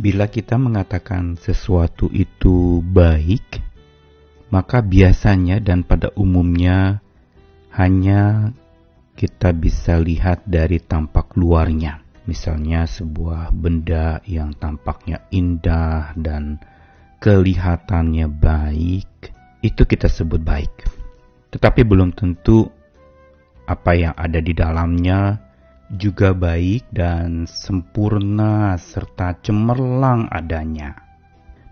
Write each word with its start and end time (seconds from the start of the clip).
Bila 0.00 0.32
kita 0.32 0.56
mengatakan 0.56 1.36
sesuatu 1.36 2.08
itu 2.08 2.80
baik, 2.80 3.60
maka 4.48 4.80
biasanya 4.80 5.60
dan 5.60 5.84
pada 5.84 6.08
umumnya 6.16 7.04
hanya 7.76 8.48
kita 9.12 9.52
bisa 9.52 10.00
lihat 10.00 10.48
dari 10.48 10.80
tampak 10.80 11.36
luarnya. 11.36 12.00
Misalnya 12.24 12.88
sebuah 12.88 13.52
benda 13.52 14.24
yang 14.24 14.56
tampaknya 14.56 15.20
indah 15.28 16.16
dan 16.16 16.56
kelihatannya 17.20 18.24
baik, 18.24 19.36
itu 19.60 19.82
kita 19.84 20.08
sebut 20.08 20.40
baik. 20.40 20.72
Tetapi 21.52 21.84
belum 21.84 22.16
tentu 22.16 22.72
apa 23.68 23.92
yang 23.92 24.16
ada 24.16 24.40
di 24.40 24.56
dalamnya 24.56 25.49
juga 25.90 26.30
baik 26.30 26.86
dan 26.94 27.50
sempurna 27.50 28.78
serta 28.78 29.34
cemerlang 29.42 30.30
adanya. 30.30 30.94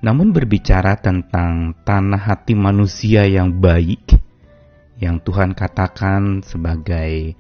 Namun 0.03 0.31
berbicara 0.31 0.99
tentang 0.99 1.75
tanah 1.83 2.23
hati 2.23 2.55
manusia 2.55 3.27
yang 3.27 3.59
baik, 3.59 4.15
yang 4.99 5.23
Tuhan 5.23 5.55
katakan 5.55 6.43
sebagai 6.43 7.35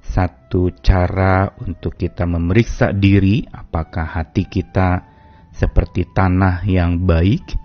satu 0.00 0.72
cara 0.84 1.52
untuk 1.64 1.96
kita 1.96 2.28
memeriksa 2.28 2.92
diri 2.92 3.48
apakah 3.48 4.04
hati 4.04 4.44
kita 4.44 5.00
seperti 5.56 6.04
tanah 6.12 6.64
yang 6.68 7.00
baik, 7.00 7.56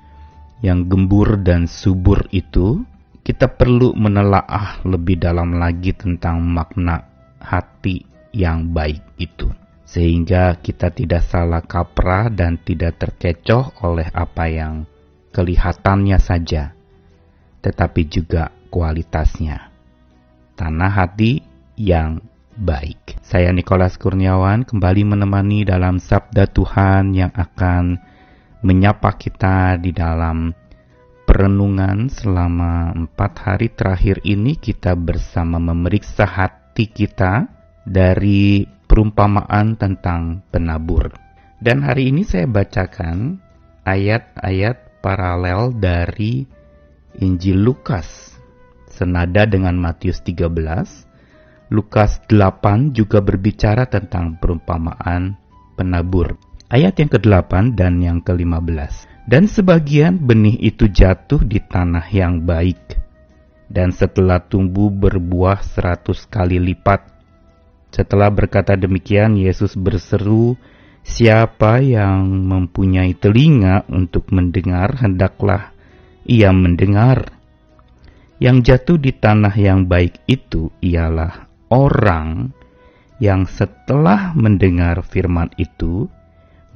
yang 0.64 0.88
gembur 0.88 1.40
dan 1.44 1.68
subur 1.68 2.23
itu, 2.31 2.84
kita 3.28 3.52
perlu 3.52 3.92
menelaah 4.00 4.80
lebih 4.88 5.20
dalam 5.20 5.59
lagi 5.59 5.92
tentang 5.92 6.40
makna 6.40 7.04
hati 7.44 8.07
yang 8.36 8.72
baik 8.72 9.04
itu. 9.20 9.49
Sehingga 9.88 10.59
kita 10.59 10.91
tidak 10.91 11.23
salah 11.23 11.63
kaprah 11.63 12.27
dan 12.27 12.59
tidak 12.59 13.00
terkecoh 13.00 13.72
oleh 13.84 14.12
apa 14.12 14.52
yang 14.52 14.84
kelihatannya 15.31 16.20
saja, 16.20 16.75
tetapi 17.64 18.02
juga 18.09 18.52
kualitasnya. 18.67 19.72
Tanah 20.59 20.92
hati 20.92 21.39
yang 21.80 22.19
baik. 22.58 23.22
Saya 23.22 23.53
Nikolas 23.53 23.95
Kurniawan 24.02 24.66
kembali 24.66 25.14
menemani 25.14 25.62
dalam 25.64 26.02
Sabda 26.02 26.50
Tuhan 26.50 27.14
yang 27.14 27.31
akan 27.31 28.02
menyapa 28.66 29.14
kita 29.16 29.78
di 29.78 29.94
dalam 29.94 30.52
perenungan 31.30 32.09
selama 32.09 32.97
empat 32.97 33.31
hari 33.45 33.69
terakhir 33.69 34.25
ini 34.25 34.58
kita 34.58 34.97
bersama 34.97 35.62
memeriksa 35.62 36.25
hati 36.25 36.89
kita 36.89 37.45
dari 37.88 38.68
perumpamaan 38.68 39.80
tentang 39.80 40.44
penabur. 40.52 41.16
Dan 41.58 41.88
hari 41.88 42.12
ini 42.12 42.28
saya 42.28 42.46
bacakan 42.46 43.40
ayat-ayat 43.88 45.00
paralel 45.00 45.72
dari 45.80 46.44
Injil 47.24 47.64
Lukas. 47.64 48.36
Senada 48.92 49.46
dengan 49.46 49.78
Matius 49.78 50.20
13, 50.26 51.70
Lukas 51.70 52.20
8 52.28 52.92
juga 52.92 53.22
berbicara 53.22 53.86
tentang 53.88 54.36
perumpamaan 54.42 55.38
penabur. 55.78 56.36
Ayat 56.68 57.00
yang 57.00 57.10
ke-8 57.14 57.78
dan 57.78 58.02
yang 58.04 58.20
ke-15. 58.20 59.08
Dan 59.28 59.46
sebagian 59.46 60.24
benih 60.24 60.58
itu 60.60 60.90
jatuh 60.90 61.44
di 61.44 61.62
tanah 61.62 62.08
yang 62.10 62.44
baik. 62.44 62.98
Dan 63.68 63.92
setelah 63.92 64.40
tumbuh 64.40 64.88
berbuah 64.88 65.60
seratus 65.62 66.24
kali 66.26 66.58
lipat 66.58 67.17
setelah 67.98 68.30
berkata 68.30 68.78
demikian, 68.78 69.42
Yesus 69.42 69.73
berseru, 69.73 70.53
"Siapa 71.02 71.81
yang 71.81 72.30
mempunyai 72.45 73.17
telinga 73.17 73.90
untuk 73.90 74.30
mendengar, 74.30 75.02
hendaklah 75.02 75.73
ia 76.22 76.53
mendengar." 76.53 77.34
Yang 78.38 78.58
jatuh 78.70 78.98
di 79.02 79.18
tanah 79.18 79.56
yang 79.58 79.90
baik 79.90 80.22
itu 80.30 80.69
ialah 80.78 81.50
orang 81.74 82.53
yang 83.18 83.50
setelah 83.50 84.38
mendengar 84.38 85.02
firman 85.02 85.50
itu 85.58 86.06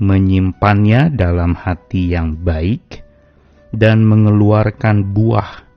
menyimpannya 0.02 1.14
dalam 1.14 1.54
hati 1.54 2.10
yang 2.10 2.34
baik 2.34 3.06
dan 3.70 4.02
mengeluarkan 4.02 5.14
buah 5.14 5.70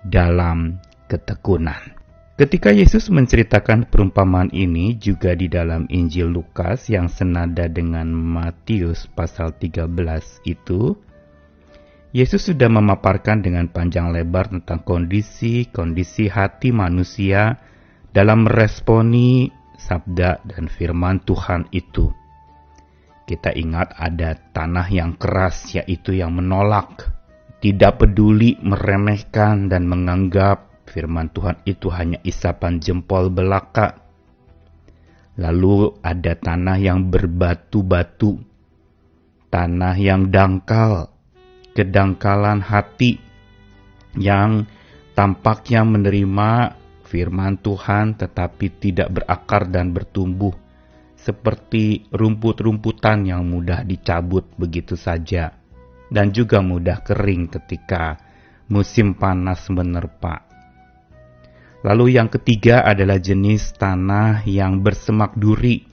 dalam 0.00 0.80
ketekunan. 1.04 1.96
Ketika 2.36 2.68
Yesus 2.68 3.08
menceritakan 3.08 3.88
perumpamaan 3.88 4.52
ini 4.52 4.92
juga 5.00 5.32
di 5.32 5.48
dalam 5.48 5.88
Injil 5.88 6.28
Lukas 6.28 6.84
yang 6.92 7.08
senada 7.08 7.64
dengan 7.64 8.12
Matius 8.12 9.08
pasal 9.08 9.56
13 9.56 9.88
itu, 10.44 10.92
Yesus 12.12 12.52
sudah 12.52 12.68
memaparkan 12.68 13.40
dengan 13.40 13.72
panjang 13.72 14.12
lebar 14.12 14.52
tentang 14.52 14.84
kondisi-kondisi 14.84 16.28
hati 16.28 16.76
manusia 16.76 17.56
dalam 18.12 18.44
meresponi 18.44 19.48
sabda 19.80 20.44
dan 20.44 20.68
firman 20.68 21.24
Tuhan 21.24 21.72
itu. 21.72 22.12
Kita 23.24 23.48
ingat 23.56 23.96
ada 23.96 24.36
tanah 24.36 24.92
yang 24.92 25.16
keras 25.16 25.72
yaitu 25.72 26.12
yang 26.12 26.36
menolak, 26.36 27.16
tidak 27.64 27.96
peduli, 27.96 28.60
meremehkan 28.60 29.72
dan 29.72 29.88
menganggap 29.88 30.75
firman 30.86 31.28
Tuhan 31.34 31.60
itu 31.66 31.90
hanya 31.90 32.22
isapan 32.22 32.78
jempol 32.78 33.28
belaka. 33.28 34.06
Lalu 35.36 36.00
ada 36.00 36.32
tanah 36.32 36.80
yang 36.80 37.12
berbatu-batu, 37.12 38.40
tanah 39.52 39.94
yang 40.00 40.32
dangkal, 40.32 41.12
kedangkalan 41.76 42.64
hati 42.64 43.20
yang 44.16 44.64
tampaknya 45.12 45.84
menerima 45.84 46.50
firman 47.04 47.60
Tuhan 47.60 48.16
tetapi 48.16 48.66
tidak 48.80 49.12
berakar 49.12 49.68
dan 49.68 49.92
bertumbuh 49.92 50.56
seperti 51.14 52.08
rumput-rumputan 52.08 53.28
yang 53.28 53.44
mudah 53.44 53.84
dicabut 53.84 54.48
begitu 54.56 54.96
saja 54.96 55.52
dan 56.08 56.30
juga 56.30 56.62
mudah 56.62 57.02
kering 57.02 57.50
ketika 57.50 58.16
musim 58.70 59.14
panas 59.14 59.66
menerpa. 59.70 60.45
Lalu 61.86 62.18
yang 62.18 62.26
ketiga 62.26 62.82
adalah 62.82 63.22
jenis 63.22 63.78
tanah 63.78 64.42
yang 64.42 64.82
bersemak 64.82 65.38
duri, 65.38 65.86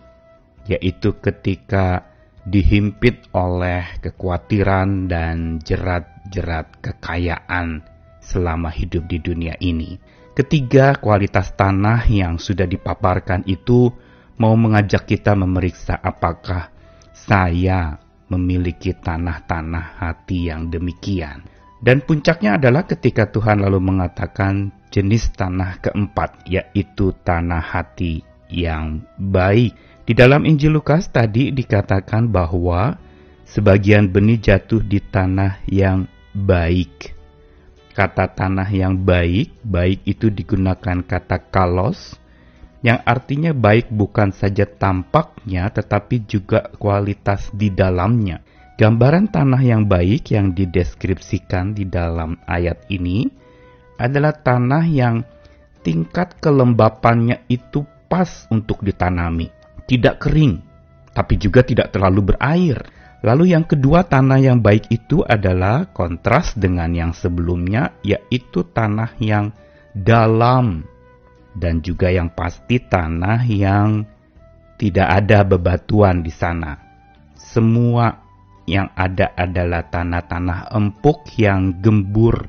yaitu 0.66 1.22
ketika 1.22 2.10
dihimpit 2.50 3.30
oleh 3.30 4.02
kekhawatiran 4.02 5.06
dan 5.06 5.62
jerat-jerat 5.62 6.82
kekayaan 6.82 7.86
selama 8.18 8.74
hidup 8.74 9.06
di 9.06 9.22
dunia 9.22 9.54
ini. 9.62 10.02
Ketiga 10.34 10.98
kualitas 10.98 11.54
tanah 11.54 12.10
yang 12.10 12.42
sudah 12.42 12.66
dipaparkan 12.66 13.46
itu 13.46 13.94
mau 14.42 14.58
mengajak 14.58 15.06
kita 15.06 15.38
memeriksa 15.38 16.02
apakah 16.02 16.74
saya 17.14 18.02
memiliki 18.34 18.98
tanah-tanah 18.98 20.02
hati 20.02 20.50
yang 20.50 20.74
demikian. 20.74 21.53
Dan 21.84 22.00
puncaknya 22.00 22.56
adalah 22.56 22.88
ketika 22.88 23.28
Tuhan 23.28 23.60
lalu 23.60 23.84
mengatakan 23.84 24.72
jenis 24.88 25.36
tanah 25.36 25.84
keempat, 25.84 26.48
yaitu 26.48 27.12
tanah 27.28 27.60
hati 27.60 28.24
yang 28.48 29.04
baik. 29.20 29.76
Di 30.08 30.16
dalam 30.16 30.48
Injil 30.48 30.80
Lukas 30.80 31.12
tadi 31.12 31.52
dikatakan 31.52 32.32
bahwa 32.32 32.96
sebagian 33.44 34.08
benih 34.08 34.40
jatuh 34.40 34.80
di 34.80 35.04
tanah 35.04 35.60
yang 35.68 36.08
baik. 36.32 37.12
Kata 37.92 38.32
tanah 38.32 38.72
yang 38.72 39.04
baik, 39.04 39.52
baik 39.68 40.08
itu 40.08 40.32
digunakan 40.32 41.04
kata 41.04 41.52
kalos, 41.52 42.16
yang 42.80 43.04
artinya 43.04 43.52
baik 43.52 43.92
bukan 43.92 44.32
saja 44.32 44.64
tampaknya 44.64 45.68
tetapi 45.68 46.24
juga 46.28 46.72
kualitas 46.80 47.52
di 47.52 47.72
dalamnya. 47.72 48.40
Gambaran 48.74 49.30
tanah 49.30 49.62
yang 49.62 49.86
baik 49.86 50.34
yang 50.34 50.58
dideskripsikan 50.58 51.78
di 51.78 51.86
dalam 51.86 52.42
ayat 52.50 52.90
ini 52.90 53.30
adalah 54.02 54.34
tanah 54.34 54.86
yang 54.90 55.22
tingkat 55.86 56.42
kelembapannya 56.42 57.46
itu 57.54 57.86
pas 58.10 58.50
untuk 58.50 58.82
ditanami, 58.82 59.54
tidak 59.86 60.26
kering, 60.26 60.58
tapi 61.14 61.38
juga 61.38 61.62
tidak 61.62 61.94
terlalu 61.94 62.34
berair. 62.34 62.82
Lalu 63.22 63.54
yang 63.54 63.64
kedua 63.64 64.04
tanah 64.10 64.42
yang 64.42 64.60
baik 64.60 64.90
itu 64.90 65.22
adalah 65.22 65.88
kontras 65.94 66.58
dengan 66.58 66.92
yang 66.92 67.12
sebelumnya 67.14 67.94
yaitu 68.04 68.68
tanah 68.68 69.16
yang 69.22 69.54
dalam 69.94 70.84
dan 71.54 71.80
juga 71.80 72.10
yang 72.10 72.34
pasti 72.34 72.82
tanah 72.82 73.46
yang 73.46 74.04
tidak 74.76 75.08
ada 75.08 75.46
bebatuan 75.46 76.26
di 76.26 76.34
sana. 76.34 76.76
Semua 77.38 78.23
yang 78.64 78.92
ada 78.96 79.36
adalah 79.36 79.84
tanah-tanah 79.88 80.72
empuk 80.72 81.36
yang 81.36 81.84
gembur. 81.84 82.48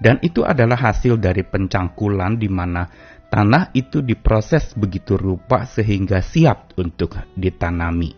Dan 0.00 0.16
itu 0.24 0.40
adalah 0.40 0.80
hasil 0.80 1.20
dari 1.20 1.44
pencangkulan 1.44 2.40
di 2.40 2.48
mana 2.48 2.88
tanah 3.28 3.68
itu 3.76 4.00
diproses 4.00 4.72
begitu 4.72 5.20
rupa 5.20 5.68
sehingga 5.68 6.24
siap 6.24 6.72
untuk 6.80 7.20
ditanami. 7.36 8.16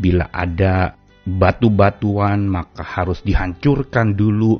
Bila 0.00 0.32
ada 0.32 0.96
batu-batuan 1.28 2.48
maka 2.48 2.80
harus 2.80 3.20
dihancurkan 3.20 4.16
dulu. 4.16 4.56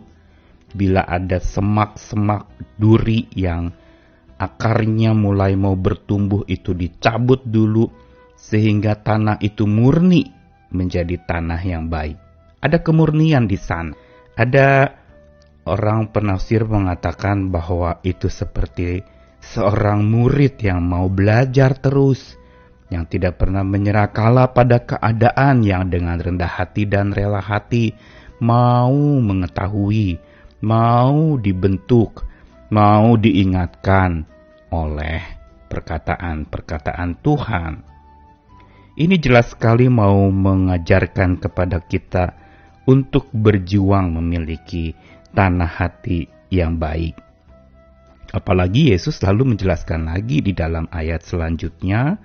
Bila 0.76 1.08
ada 1.08 1.40
semak-semak 1.40 2.76
duri 2.76 3.32
yang 3.32 3.72
akarnya 4.36 5.16
mulai 5.16 5.56
mau 5.56 5.72
bertumbuh 5.72 6.44
itu 6.44 6.76
dicabut 6.76 7.40
dulu 7.48 7.88
sehingga 8.36 9.00
tanah 9.00 9.40
itu 9.40 9.64
murni 9.64 10.35
menjadi 10.70 11.18
tanah 11.22 11.60
yang 11.62 11.86
baik. 11.90 12.18
Ada 12.62 12.82
kemurnian 12.82 13.46
di 13.46 13.58
sana. 13.58 13.94
Ada 14.36 14.92
orang 15.66 16.12
penafsir 16.12 16.66
mengatakan 16.66 17.50
bahwa 17.50 17.98
itu 18.06 18.30
seperti 18.30 19.02
seorang 19.42 20.06
murid 20.06 20.58
yang 20.62 20.82
mau 20.82 21.06
belajar 21.06 21.78
terus 21.78 22.34
yang 22.86 23.06
tidak 23.10 23.42
pernah 23.42 23.66
menyerah 23.66 24.14
kalah 24.14 24.54
pada 24.54 24.82
keadaan 24.82 25.66
yang 25.66 25.90
dengan 25.90 26.18
rendah 26.22 26.50
hati 26.50 26.86
dan 26.86 27.10
rela 27.10 27.42
hati 27.42 27.90
mau 28.38 28.94
mengetahui, 29.18 30.20
mau 30.62 31.40
dibentuk, 31.40 32.22
mau 32.70 33.16
diingatkan 33.18 34.22
oleh 34.70 35.22
perkataan-perkataan 35.66 37.10
Tuhan. 37.24 37.72
Ini 38.96 39.20
jelas 39.20 39.52
sekali 39.52 39.92
mau 39.92 40.32
mengajarkan 40.32 41.36
kepada 41.36 41.84
kita 41.84 42.32
untuk 42.88 43.28
berjuang 43.28 44.16
memiliki 44.16 44.96
tanah 45.36 45.68
hati 45.68 46.24
yang 46.48 46.80
baik. 46.80 47.20
Apalagi 48.32 48.96
Yesus 48.96 49.20
selalu 49.20 49.52
menjelaskan 49.52 50.08
lagi 50.08 50.40
di 50.40 50.56
dalam 50.56 50.88
ayat 50.88 51.20
selanjutnya, 51.28 52.16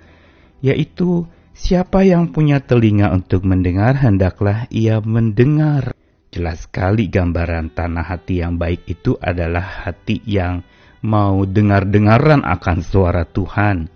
yaitu 0.64 1.28
siapa 1.52 2.08
yang 2.08 2.32
punya 2.32 2.64
telinga 2.64 3.12
untuk 3.12 3.44
mendengar 3.44 4.00
hendaklah 4.00 4.64
ia 4.72 4.96
mendengar. 5.04 5.92
Jelas 6.32 6.64
sekali 6.64 7.12
gambaran 7.12 7.76
tanah 7.76 8.16
hati 8.16 8.40
yang 8.40 8.56
baik 8.56 8.88
itu 8.88 9.20
adalah 9.20 9.84
hati 9.84 10.24
yang 10.24 10.64
mau 11.04 11.44
dengar-dengaran 11.44 12.40
akan 12.48 12.78
suara 12.80 13.28
Tuhan. 13.28 13.92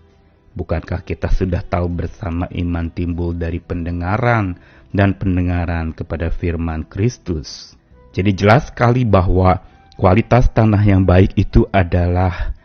Bukankah 0.56 1.05
kita 1.05 1.29
sudah 1.29 1.61
tahu 1.61 1.85
bersama 1.93 2.49
iman 2.49 2.88
timbul 2.88 3.37
dari 3.37 3.61
pendengaran 3.61 4.56
dan 4.88 5.12
pendengaran 5.12 5.93
kepada 5.93 6.32
firman 6.32 6.88
Kristus? 6.88 7.76
Jadi 8.17 8.32
jelas 8.32 8.73
sekali 8.73 9.05
bahwa 9.05 9.61
kualitas 10.00 10.49
tanah 10.49 10.81
yang 10.81 11.05
baik 11.05 11.37
itu 11.37 11.69
adalah 11.69 12.56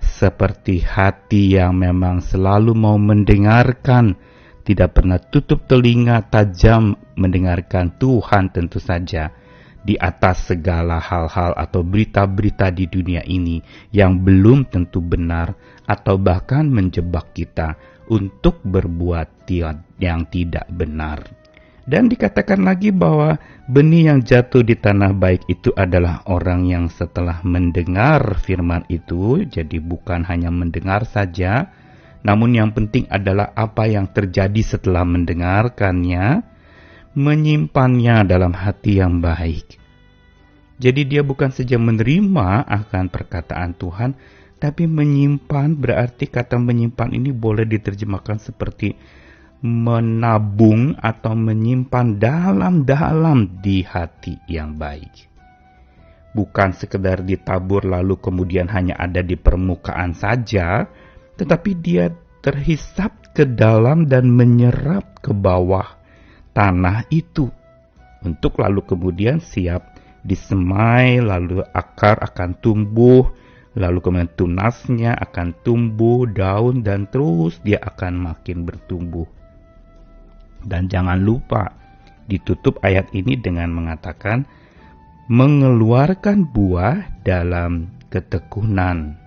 seperti 0.00 0.80
hati 0.88 1.60
yang 1.60 1.76
memang 1.76 2.24
selalu 2.24 2.72
mau 2.72 2.96
mendengarkan, 2.96 4.16
tidak 4.64 4.96
pernah 4.96 5.20
tutup 5.20 5.68
telinga 5.68 6.24
tajam 6.32 6.96
mendengarkan 7.12 7.92
Tuhan 8.00 8.56
tentu 8.56 8.80
saja 8.80 9.43
di 9.84 9.94
atas 10.00 10.48
segala 10.48 10.96
hal-hal 10.96 11.52
atau 11.54 11.84
berita-berita 11.84 12.72
di 12.72 12.88
dunia 12.88 13.20
ini 13.28 13.60
yang 13.92 14.24
belum 14.24 14.72
tentu 14.72 15.04
benar 15.04 15.52
atau 15.84 16.16
bahkan 16.16 16.64
menjebak 16.64 17.36
kita 17.36 17.76
untuk 18.08 18.64
berbuat 18.64 19.44
yang 20.00 20.24
tidak 20.32 20.66
benar. 20.72 21.20
Dan 21.84 22.08
dikatakan 22.08 22.64
lagi 22.64 22.88
bahwa 22.88 23.36
benih 23.68 24.08
yang 24.08 24.24
jatuh 24.24 24.64
di 24.64 24.72
tanah 24.72 25.12
baik 25.12 25.44
itu 25.52 25.68
adalah 25.76 26.24
orang 26.24 26.64
yang 26.64 26.88
setelah 26.88 27.44
mendengar 27.44 28.40
firman 28.40 28.88
itu, 28.88 29.44
jadi 29.44 29.84
bukan 29.84 30.24
hanya 30.24 30.48
mendengar 30.48 31.04
saja, 31.04 31.68
namun 32.24 32.56
yang 32.56 32.72
penting 32.72 33.04
adalah 33.12 33.52
apa 33.52 33.84
yang 33.84 34.08
terjadi 34.08 34.64
setelah 34.64 35.04
mendengarkannya, 35.04 36.53
menyimpannya 37.14 38.26
dalam 38.26 38.50
hati 38.54 38.98
yang 38.98 39.22
baik. 39.22 39.78
Jadi 40.74 41.06
dia 41.06 41.22
bukan 41.22 41.54
saja 41.54 41.78
menerima 41.78 42.66
akan 42.66 43.06
perkataan 43.06 43.78
Tuhan, 43.78 44.10
tapi 44.58 44.90
menyimpan 44.90 45.78
berarti 45.78 46.26
kata 46.26 46.58
menyimpan 46.58 47.14
ini 47.14 47.30
boleh 47.30 47.62
diterjemahkan 47.62 48.42
seperti 48.42 48.98
menabung 49.64 50.98
atau 50.98 51.32
menyimpan 51.32 52.18
dalam-dalam 52.18 53.62
di 53.62 53.86
hati 53.86 54.34
yang 54.50 54.74
baik. 54.74 55.30
Bukan 56.34 56.74
sekedar 56.74 57.22
ditabur 57.22 57.86
lalu 57.86 58.18
kemudian 58.18 58.66
hanya 58.74 58.98
ada 58.98 59.22
di 59.22 59.38
permukaan 59.38 60.18
saja, 60.18 60.82
tetapi 61.38 61.78
dia 61.78 62.10
terhisap 62.42 63.30
ke 63.30 63.46
dalam 63.46 64.10
dan 64.10 64.26
menyerap 64.26 65.22
ke 65.22 65.30
bawah 65.30 66.03
tanah 66.54 67.04
itu 67.10 67.50
untuk 68.24 68.56
lalu 68.56 68.80
kemudian 68.88 69.42
siap 69.42 70.00
disemai, 70.24 71.20
lalu 71.20 71.60
akar 71.76 72.16
akan 72.24 72.56
tumbuh, 72.64 73.28
lalu 73.76 74.00
kemudian 74.00 74.32
tunasnya 74.32 75.12
akan 75.20 75.52
tumbuh, 75.60 76.24
daun 76.24 76.80
dan 76.80 77.04
terus 77.12 77.60
dia 77.60 77.76
akan 77.84 78.32
makin 78.32 78.64
bertumbuh. 78.64 79.28
Dan 80.64 80.88
jangan 80.88 81.20
lupa 81.20 81.76
ditutup 82.24 82.80
ayat 82.80 83.12
ini 83.12 83.36
dengan 83.36 83.68
mengatakan 83.68 84.48
mengeluarkan 85.28 86.48
buah 86.48 87.20
dalam 87.20 87.92
ketekunan. 88.08 89.20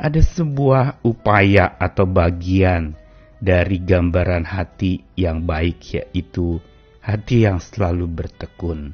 Ada 0.00 0.24
sebuah 0.24 1.04
upaya 1.04 1.76
atau 1.76 2.08
bagian 2.08 2.96
dari 3.40 3.80
gambaran 3.80 4.44
hati 4.44 5.00
yang 5.16 5.48
baik 5.48 5.96
yaitu 5.96 6.60
hati 7.00 7.48
yang 7.48 7.56
selalu 7.58 8.04
bertekun. 8.06 8.92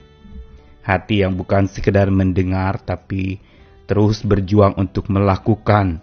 Hati 0.87 1.27
yang 1.27 1.35
bukan 1.35 1.67
sekedar 1.67 2.07
mendengar 2.15 2.79
tapi 2.79 3.43
terus 3.91 4.23
berjuang 4.23 4.79
untuk 4.79 5.11
melakukan. 5.11 5.99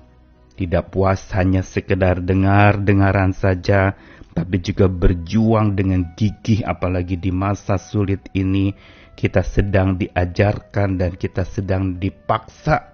Tidak 0.54 0.94
puas 0.94 1.34
hanya 1.34 1.66
sekedar 1.66 2.22
dengar-dengaran 2.22 3.34
saja, 3.34 3.98
tapi 4.38 4.62
juga 4.62 4.86
berjuang 4.86 5.74
dengan 5.74 6.14
gigih 6.14 6.62
apalagi 6.62 7.18
di 7.18 7.34
masa 7.34 7.82
sulit 7.82 8.30
ini 8.38 8.76
kita 9.14 9.42
sedang 9.42 9.98
diajarkan 9.98 10.98
dan 10.98 11.18
kita 11.18 11.46
sedang 11.46 11.98
dipaksa 11.98 12.93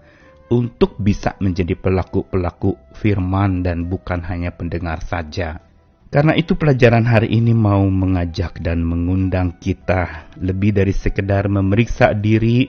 untuk 0.50 0.98
bisa 0.98 1.38
menjadi 1.38 1.78
pelaku-pelaku 1.78 2.76
firman 2.98 3.62
dan 3.62 3.86
bukan 3.86 4.26
hanya 4.26 4.54
pendengar 4.54 5.02
saja. 5.06 5.62
Karena 6.10 6.34
itu 6.34 6.58
pelajaran 6.58 7.06
hari 7.06 7.38
ini 7.38 7.54
mau 7.54 7.86
mengajak 7.86 8.58
dan 8.66 8.82
mengundang 8.82 9.54
kita 9.62 10.26
lebih 10.42 10.74
dari 10.74 10.90
sekedar 10.90 11.46
memeriksa 11.46 12.18
diri. 12.18 12.66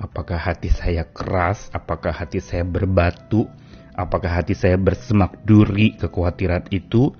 Apakah 0.00 0.40
hati 0.40 0.72
saya 0.72 1.04
keras, 1.04 1.68
apakah 1.76 2.08
hati 2.08 2.40
saya 2.40 2.64
berbatu, 2.64 3.44
apakah 3.92 4.32
hati 4.32 4.56
saya 4.56 4.80
bersemak 4.80 5.44
duri 5.44 5.92
kekhawatiran 6.00 6.72
itu, 6.72 7.12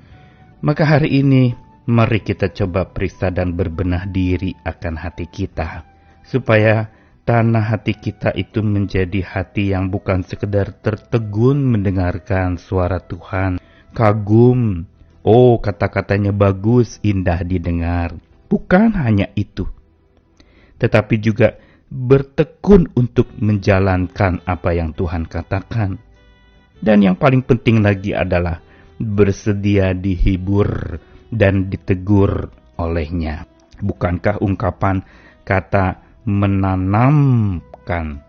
maka 0.64 0.88
hari 0.88 1.20
ini 1.20 1.52
mari 1.84 2.24
kita 2.24 2.48
coba 2.56 2.88
periksa 2.88 3.28
dan 3.28 3.52
berbenah 3.52 4.08
diri 4.08 4.56
akan 4.64 4.96
hati 4.96 5.28
kita 5.28 5.84
supaya 6.24 6.88
tanah 7.30 7.62
hati 7.62 7.94
kita 7.94 8.34
itu 8.34 8.58
menjadi 8.58 9.22
hati 9.22 9.70
yang 9.70 9.86
bukan 9.86 10.26
sekedar 10.26 10.74
tertegun 10.82 11.62
mendengarkan 11.62 12.58
suara 12.58 12.98
Tuhan, 12.98 13.62
kagum, 13.94 14.82
oh 15.22 15.62
kata-katanya 15.62 16.34
bagus, 16.34 16.98
indah 17.06 17.38
didengar. 17.46 18.18
Bukan 18.50 18.98
hanya 18.98 19.30
itu, 19.38 19.62
tetapi 20.82 21.22
juga 21.22 21.54
bertekun 21.86 22.90
untuk 22.98 23.30
menjalankan 23.38 24.42
apa 24.42 24.74
yang 24.74 24.90
Tuhan 24.90 25.30
katakan. 25.30 26.02
Dan 26.82 26.98
yang 26.98 27.14
paling 27.14 27.46
penting 27.46 27.78
lagi 27.78 28.10
adalah 28.10 28.58
bersedia 28.98 29.94
dihibur 29.94 30.98
dan 31.30 31.70
ditegur 31.70 32.50
olehnya. 32.74 33.46
Bukankah 33.78 34.42
ungkapan 34.42 35.06
kata 35.46 36.09
menanamkan 36.24 38.20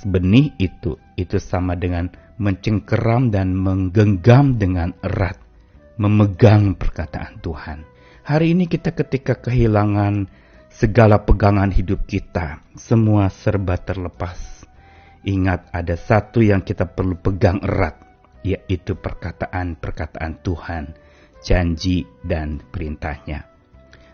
benih 0.00 0.56
itu 0.56 0.96
itu 1.20 1.36
sama 1.36 1.76
dengan 1.76 2.08
mencengkeram 2.40 3.28
dan 3.28 3.52
menggenggam 3.52 4.56
dengan 4.56 4.96
erat 5.04 5.36
memegang 6.00 6.80
perkataan 6.80 7.44
Tuhan. 7.44 7.84
Hari 8.24 8.56
ini 8.56 8.64
kita 8.64 8.96
ketika 8.96 9.36
kehilangan 9.36 10.32
segala 10.72 11.20
pegangan 11.20 11.68
hidup 11.68 12.08
kita, 12.08 12.64
semua 12.72 13.28
serba 13.28 13.76
terlepas. 13.76 14.64
Ingat 15.20 15.68
ada 15.76 16.00
satu 16.00 16.40
yang 16.40 16.64
kita 16.64 16.88
perlu 16.88 17.20
pegang 17.20 17.60
erat, 17.60 18.00
yaitu 18.40 18.96
perkataan-perkataan 18.96 20.40
Tuhan, 20.40 20.96
janji 21.44 22.08
dan 22.24 22.64
perintahnya. 22.72 23.49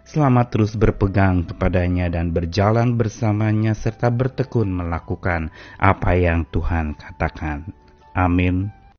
Selamat 0.07 0.55
terus 0.55 0.79
berpegang 0.79 1.51
kepadanya 1.51 2.07
dan 2.07 2.31
berjalan 2.31 2.95
bersamanya 2.95 3.75
serta 3.75 4.07
bertekun 4.07 4.71
melakukan 4.71 5.51
apa 5.83 6.15
yang 6.15 6.47
Tuhan 6.47 6.95
katakan. 6.95 7.75
Amin. 8.15 8.71